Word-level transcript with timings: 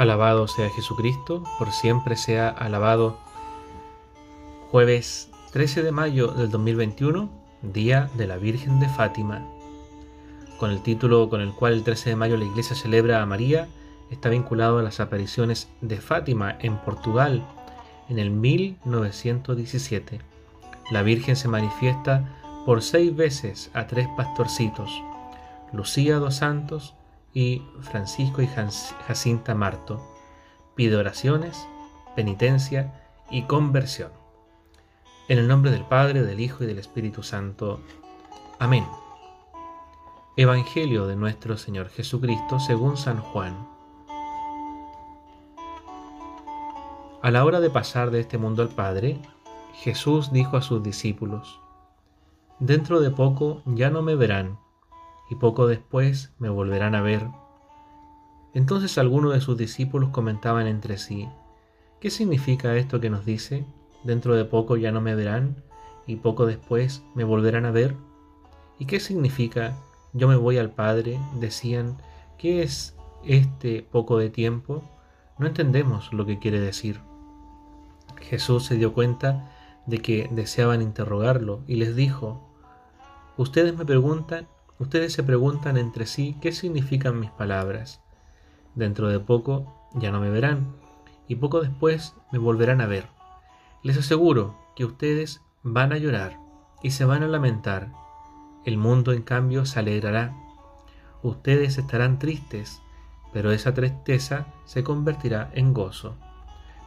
Alabado 0.00 0.48
sea 0.48 0.70
Jesucristo, 0.70 1.44
por 1.58 1.72
siempre 1.72 2.16
sea 2.16 2.48
alabado. 2.48 3.18
Jueves 4.70 5.28
13 5.52 5.82
de 5.82 5.92
mayo 5.92 6.28
del 6.28 6.50
2021, 6.50 7.28
Día 7.60 8.08
de 8.14 8.26
la 8.26 8.38
Virgen 8.38 8.80
de 8.80 8.88
Fátima. 8.88 9.46
Con 10.58 10.70
el 10.70 10.82
título 10.82 11.28
con 11.28 11.42
el 11.42 11.52
cual 11.52 11.74
el 11.74 11.84
13 11.84 12.08
de 12.08 12.16
mayo 12.16 12.38
la 12.38 12.46
iglesia 12.46 12.74
celebra 12.74 13.20
a 13.20 13.26
María, 13.26 13.68
está 14.10 14.30
vinculado 14.30 14.78
a 14.78 14.82
las 14.82 15.00
apariciones 15.00 15.68
de 15.82 15.98
Fátima 15.98 16.56
en 16.60 16.78
Portugal 16.78 17.46
en 18.08 18.18
el 18.18 18.30
1917. 18.30 20.18
La 20.92 21.02
Virgen 21.02 21.36
se 21.36 21.48
manifiesta 21.48 22.38
por 22.64 22.80
seis 22.80 23.14
veces 23.14 23.70
a 23.74 23.86
tres 23.86 24.08
pastorcitos, 24.16 24.90
Lucía 25.74 26.16
dos 26.16 26.36
Santos, 26.36 26.94
y 27.32 27.62
Francisco 27.80 28.42
y 28.42 28.46
Jacinta 28.46 29.54
Marto. 29.54 30.00
Pide 30.74 30.96
oraciones, 30.96 31.66
penitencia 32.16 32.92
y 33.30 33.42
conversión. 33.42 34.12
En 35.28 35.38
el 35.38 35.46
nombre 35.46 35.70
del 35.70 35.84
Padre, 35.84 36.22
del 36.22 36.40
Hijo 36.40 36.64
y 36.64 36.66
del 36.66 36.78
Espíritu 36.78 37.22
Santo. 37.22 37.80
Amén. 38.58 38.86
Evangelio 40.36 41.06
de 41.06 41.16
nuestro 41.16 41.56
Señor 41.56 41.88
Jesucristo 41.88 42.58
según 42.58 42.96
San 42.96 43.20
Juan. 43.20 43.68
A 47.22 47.30
la 47.30 47.44
hora 47.44 47.60
de 47.60 47.70
pasar 47.70 48.10
de 48.10 48.20
este 48.20 48.38
mundo 48.38 48.62
al 48.62 48.70
Padre, 48.70 49.20
Jesús 49.74 50.32
dijo 50.32 50.56
a 50.56 50.62
sus 50.62 50.82
discípulos, 50.82 51.60
Dentro 52.58 53.00
de 53.00 53.10
poco 53.10 53.62
ya 53.66 53.90
no 53.90 54.02
me 54.02 54.14
verán 54.14 54.58
y 55.30 55.36
poco 55.36 55.66
después 55.66 56.32
me 56.38 56.48
volverán 56.48 56.94
a 56.94 57.00
ver. 57.00 57.26
Entonces 58.52 58.98
algunos 58.98 59.32
de 59.32 59.40
sus 59.40 59.56
discípulos 59.56 60.10
comentaban 60.10 60.66
entre 60.66 60.98
sí, 60.98 61.28
¿qué 62.00 62.10
significa 62.10 62.76
esto 62.76 63.00
que 63.00 63.10
nos 63.10 63.24
dice? 63.24 63.64
Dentro 64.02 64.34
de 64.34 64.44
poco 64.44 64.76
ya 64.76 64.90
no 64.90 65.00
me 65.00 65.14
verán 65.14 65.62
y 66.06 66.16
poco 66.16 66.46
después 66.46 67.04
me 67.14 67.24
volverán 67.24 67.64
a 67.64 67.70
ver. 67.70 67.94
¿Y 68.78 68.86
qué 68.86 68.98
significa 68.98 69.76
yo 70.12 70.26
me 70.26 70.36
voy 70.36 70.58
al 70.58 70.70
Padre? 70.70 71.20
Decían, 71.38 71.98
¿qué 72.36 72.62
es 72.62 72.96
este 73.24 73.82
poco 73.82 74.18
de 74.18 74.30
tiempo? 74.30 74.82
No 75.38 75.46
entendemos 75.46 76.12
lo 76.12 76.26
que 76.26 76.38
quiere 76.38 76.58
decir. 76.58 77.00
Jesús 78.20 78.64
se 78.66 78.76
dio 78.76 78.92
cuenta 78.92 79.50
de 79.86 79.98
que 79.98 80.28
deseaban 80.32 80.82
interrogarlo 80.82 81.62
y 81.66 81.76
les 81.76 81.94
dijo, 81.94 82.50
Ustedes 83.36 83.76
me 83.76 83.86
preguntan 83.86 84.48
Ustedes 84.80 85.12
se 85.12 85.22
preguntan 85.22 85.76
entre 85.76 86.06
sí 86.06 86.38
qué 86.40 86.52
significan 86.52 87.20
mis 87.20 87.30
palabras. 87.30 88.00
Dentro 88.74 89.08
de 89.08 89.20
poco 89.20 89.90
ya 89.92 90.10
no 90.10 90.20
me 90.20 90.30
verán 90.30 90.74
y 91.28 91.34
poco 91.36 91.60
después 91.60 92.16
me 92.32 92.38
volverán 92.38 92.80
a 92.80 92.86
ver. 92.86 93.06
Les 93.82 93.98
aseguro 93.98 94.56
que 94.74 94.86
ustedes 94.86 95.42
van 95.62 95.92
a 95.92 95.98
llorar 95.98 96.38
y 96.82 96.92
se 96.92 97.04
van 97.04 97.22
a 97.22 97.28
lamentar. 97.28 97.92
El 98.64 98.78
mundo 98.78 99.12
en 99.12 99.20
cambio 99.20 99.66
se 99.66 99.80
alegrará. 99.80 100.34
Ustedes 101.22 101.76
estarán 101.76 102.18
tristes, 102.18 102.80
pero 103.34 103.52
esa 103.52 103.74
tristeza 103.74 104.46
se 104.64 104.82
convertirá 104.82 105.50
en 105.52 105.74
gozo. 105.74 106.16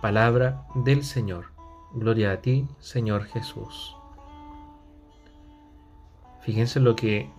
Palabra 0.00 0.66
del 0.74 1.04
Señor. 1.04 1.52
Gloria 1.92 2.32
a 2.32 2.40
ti, 2.40 2.66
Señor 2.78 3.24
Jesús. 3.24 3.94
Fíjense 6.40 6.80
lo 6.80 6.96
que 6.96 7.30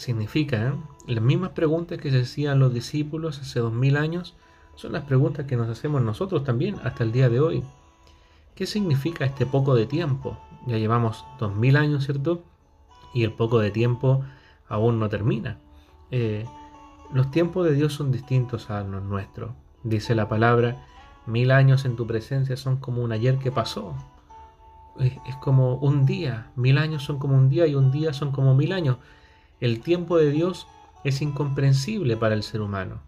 significa, 0.00 0.68
¿eh? 0.68 0.72
las 1.06 1.22
mismas 1.22 1.50
preguntas 1.50 1.98
que 1.98 2.10
se 2.10 2.22
hacían 2.22 2.58
los 2.58 2.72
discípulos 2.72 3.38
hace 3.38 3.60
dos 3.60 3.72
mil 3.72 3.96
años 3.98 4.34
son 4.74 4.92
las 4.92 5.04
preguntas 5.04 5.44
que 5.44 5.56
nos 5.56 5.68
hacemos 5.68 6.00
nosotros 6.00 6.42
también 6.42 6.76
hasta 6.84 7.04
el 7.04 7.12
día 7.12 7.28
de 7.28 7.38
hoy. 7.38 7.62
¿Qué 8.54 8.64
significa 8.64 9.26
este 9.26 9.44
poco 9.44 9.74
de 9.74 9.84
tiempo? 9.86 10.38
Ya 10.66 10.78
llevamos 10.78 11.24
dos 11.38 11.54
mil 11.54 11.76
años, 11.76 12.06
¿cierto? 12.06 12.42
Y 13.12 13.24
el 13.24 13.32
poco 13.32 13.58
de 13.58 13.70
tiempo 13.70 14.24
aún 14.68 14.98
no 14.98 15.10
termina. 15.10 15.58
Eh, 16.10 16.46
los 17.12 17.30
tiempos 17.30 17.66
de 17.66 17.74
Dios 17.74 17.92
son 17.92 18.10
distintos 18.10 18.70
a 18.70 18.82
los 18.82 19.02
nuestros. 19.02 19.50
Dice 19.82 20.14
la 20.14 20.30
palabra, 20.30 20.82
mil 21.26 21.50
años 21.50 21.84
en 21.84 21.96
tu 21.96 22.06
presencia 22.06 22.56
son 22.56 22.78
como 22.78 23.02
un 23.02 23.12
ayer 23.12 23.38
que 23.38 23.52
pasó. 23.52 23.94
es 24.98 25.36
como 25.36 25.74
un 25.74 26.06
día, 26.06 26.50
mil 26.56 26.78
años 26.78 27.02
son 27.02 27.18
como 27.18 27.36
un 27.36 27.50
día 27.50 27.66
y 27.66 27.74
un 27.74 27.90
día 27.92 28.14
son 28.14 28.32
como 28.32 28.54
mil 28.54 28.72
años. 28.72 28.96
El 29.60 29.80
tiempo 29.80 30.16
de 30.16 30.30
Dios 30.30 30.66
es 31.04 31.20
incomprensible 31.20 32.16
para 32.16 32.34
el 32.34 32.42
ser 32.42 32.62
humano. 32.62 33.02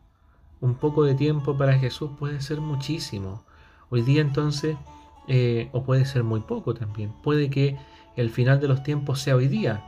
Un 0.61 0.75
poco 0.75 1.05
de 1.05 1.15
tiempo 1.15 1.57
para 1.57 1.79
Jesús 1.79 2.11
puede 2.19 2.41
ser 2.43 2.61
muchísimo. 2.61 3.43
Hoy 3.89 4.03
día 4.03 4.21
entonces, 4.21 4.77
eh, 5.29 5.71
o 5.73 5.83
puede 5.83 6.05
ser 6.05 6.25
muy 6.25 6.41
poco 6.41 6.75
también. 6.75 7.13
Puede 7.23 7.49
que 7.49 7.79
el 8.17 8.31
final 8.31 8.61
de 8.61 8.69
los 8.69 8.83
tiempos 8.83 9.21
sea 9.21 9.37
hoy 9.37 9.49
día, 9.49 9.83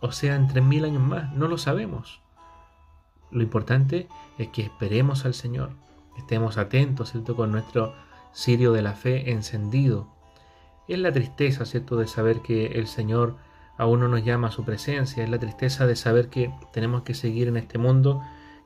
o 0.00 0.12
sea 0.12 0.34
en 0.34 0.48
tres 0.48 0.64
mil 0.64 0.84
años 0.84 1.02
más, 1.02 1.32
no 1.32 1.48
lo 1.48 1.56
sabemos. 1.56 2.20
Lo 3.30 3.42
importante 3.42 4.08
es 4.38 4.48
que 4.48 4.62
esperemos 4.62 5.24
al 5.24 5.34
Señor, 5.34 5.70
estemos 6.18 6.58
atentos, 6.58 7.12
¿cierto? 7.12 7.36
Con 7.36 7.52
nuestro 7.52 7.94
cirio 8.34 8.72
de 8.72 8.82
la 8.82 8.92
fe 8.92 9.30
encendido. 9.30 10.08
Es 10.88 10.98
la 10.98 11.12
tristeza, 11.12 11.64
¿cierto?, 11.64 11.96
de 11.96 12.06
saber 12.06 12.42
que 12.42 12.66
el 12.66 12.86
Señor 12.86 13.36
aún 13.80 14.00
no 14.00 14.08
nos 14.08 14.22
llama 14.22 14.48
a 14.48 14.50
su 14.50 14.62
presencia, 14.62 15.24
es 15.24 15.30
la 15.30 15.38
tristeza 15.38 15.86
de 15.86 15.96
saber 15.96 16.28
que 16.28 16.52
tenemos 16.70 17.00
que 17.00 17.14
seguir 17.14 17.48
en 17.48 17.56
este 17.56 17.78
mundo 17.78 18.20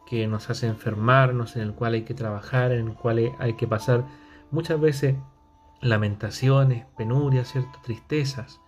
que 0.08 0.26
nos 0.26 0.50
hace 0.50 0.66
enfermarnos, 0.66 1.54
en 1.54 1.62
el 1.62 1.72
cual 1.72 1.94
hay 1.94 2.02
que 2.02 2.14
trabajar, 2.14 2.72
en 2.72 2.88
el 2.88 2.94
cual 2.94 3.32
hay 3.38 3.52
que 3.54 3.68
pasar 3.68 4.04
muchas 4.50 4.80
veces 4.80 5.14
lamentaciones, 5.80 6.86
penurias, 6.96 7.52
¿cierto? 7.52 7.78
tristezas, 7.84 8.60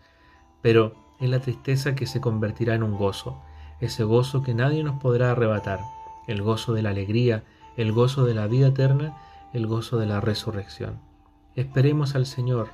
pero 0.62 0.94
es 1.18 1.28
la 1.28 1.40
tristeza 1.40 1.96
que 1.96 2.06
se 2.06 2.20
convertirá 2.20 2.76
en 2.76 2.84
un 2.84 2.96
gozo, 2.96 3.42
ese 3.80 4.04
gozo 4.04 4.44
que 4.44 4.54
nadie 4.54 4.84
nos 4.84 5.00
podrá 5.00 5.32
arrebatar, 5.32 5.80
el 6.28 6.42
gozo 6.42 6.74
de 6.74 6.82
la 6.82 6.90
alegría, 6.90 7.42
el 7.76 7.90
gozo 7.90 8.24
de 8.24 8.34
la 8.34 8.46
vida 8.46 8.68
eterna, 8.68 9.16
el 9.52 9.66
gozo 9.66 9.98
de 9.98 10.06
la 10.06 10.20
resurrección. 10.20 11.00
Esperemos 11.56 12.14
al 12.14 12.24
Señor. 12.24 12.68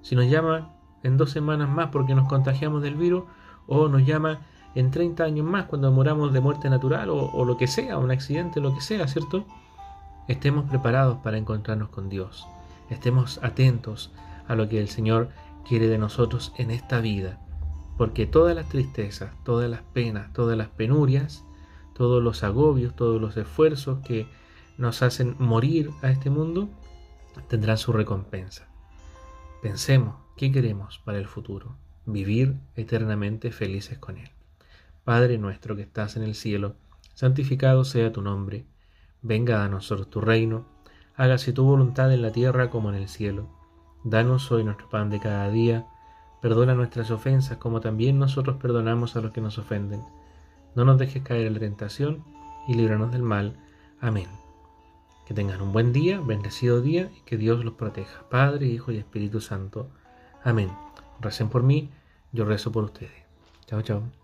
Si 0.00 0.16
nos 0.16 0.24
llama, 0.24 0.79
en 1.02 1.16
dos 1.16 1.30
semanas 1.30 1.68
más 1.68 1.88
porque 1.90 2.14
nos 2.14 2.28
contagiamos 2.28 2.82
del 2.82 2.94
virus 2.94 3.24
o 3.66 3.88
nos 3.88 4.04
llama 4.04 4.40
en 4.74 4.90
30 4.90 5.24
años 5.24 5.46
más 5.46 5.66
cuando 5.66 5.90
moramos 5.90 6.32
de 6.32 6.40
muerte 6.40 6.70
natural 6.70 7.08
o, 7.10 7.44
lo 7.44 7.56
que 7.56 7.66
sea, 7.66 7.98
un 7.98 8.10
accidente, 8.10 8.60
lo 8.60 8.74
que 8.74 8.80
sea, 8.80 9.06
¿cierto? 9.08 9.44
Estemos 10.28 10.68
preparados 10.68 11.18
para 11.18 11.38
encontrarnos 11.38 11.88
con 11.88 12.08
Dios. 12.08 12.46
Estemos 12.88 13.40
atentos 13.42 14.12
a 14.46 14.54
lo 14.54 14.68
que 14.68 14.80
el 14.80 14.88
Señor 14.88 15.30
quiere 15.66 15.88
de 15.88 15.98
nosotros 15.98 16.52
en 16.56 16.70
esta 16.70 17.00
vida. 17.00 17.40
Porque 17.96 18.26
todas 18.26 18.54
las 18.54 18.68
tristezas, 18.68 19.32
todas 19.44 19.68
las 19.68 19.82
penas, 19.82 20.32
todas 20.32 20.56
las 20.56 20.68
penurias, 20.68 21.44
todos 21.94 22.22
los 22.22 22.44
agobios, 22.44 22.94
todos 22.94 23.20
los 23.20 23.36
esfuerzos 23.36 23.98
que 24.00 24.26
nos 24.78 25.02
hacen 25.02 25.36
morir 25.38 25.90
a 26.02 26.10
este 26.10 26.30
mundo, 26.30 26.68
tendrán 27.48 27.76
su 27.76 27.92
recompensa. 27.92 28.69
Pensemos 29.62 30.14
¿Qué 30.40 30.50
queremos 30.50 30.98
para 31.04 31.18
el 31.18 31.26
futuro? 31.26 31.76
Vivir 32.06 32.56
eternamente 32.74 33.52
felices 33.52 33.98
con 33.98 34.16
Él. 34.16 34.30
Padre 35.04 35.36
nuestro 35.36 35.76
que 35.76 35.82
estás 35.82 36.16
en 36.16 36.22
el 36.22 36.34
cielo, 36.34 36.76
santificado 37.12 37.84
sea 37.84 38.10
tu 38.10 38.22
nombre. 38.22 38.64
Venga 39.20 39.62
a 39.62 39.68
nosotros 39.68 40.08
tu 40.08 40.22
reino. 40.22 40.64
Hágase 41.14 41.52
tu 41.52 41.64
voluntad 41.64 42.10
en 42.10 42.22
la 42.22 42.32
tierra 42.32 42.70
como 42.70 42.88
en 42.88 42.94
el 42.94 43.06
cielo. 43.06 43.50
Danos 44.02 44.50
hoy 44.50 44.64
nuestro 44.64 44.88
pan 44.88 45.10
de 45.10 45.20
cada 45.20 45.50
día. 45.50 45.86
Perdona 46.40 46.74
nuestras 46.74 47.10
ofensas 47.10 47.58
como 47.58 47.82
también 47.82 48.18
nosotros 48.18 48.56
perdonamos 48.56 49.16
a 49.16 49.20
los 49.20 49.32
que 49.32 49.42
nos 49.42 49.58
ofenden. 49.58 50.00
No 50.74 50.86
nos 50.86 50.96
dejes 50.96 51.22
caer 51.22 51.46
en 51.46 51.52
la 51.52 51.60
tentación 51.60 52.24
y 52.66 52.76
líbranos 52.76 53.12
del 53.12 53.22
mal. 53.22 53.58
Amén. 54.00 54.39
Que 55.30 55.34
tengan 55.34 55.62
un 55.62 55.72
buen 55.72 55.92
día, 55.92 56.20
bendecido 56.20 56.80
día 56.80 57.08
y 57.16 57.20
que 57.20 57.36
Dios 57.36 57.64
los 57.64 57.74
proteja. 57.74 58.28
Padre, 58.28 58.66
Hijo 58.66 58.90
y 58.90 58.96
Espíritu 58.96 59.40
Santo. 59.40 59.88
Amén. 60.42 60.72
Recen 61.20 61.48
por 61.48 61.62
mí, 61.62 61.88
yo 62.32 62.44
rezo 62.44 62.72
por 62.72 62.82
ustedes. 62.82 63.12
Chao, 63.64 63.80
chao. 63.82 64.19